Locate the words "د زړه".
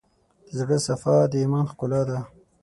0.47-0.77